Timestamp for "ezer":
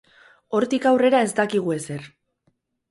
1.81-2.13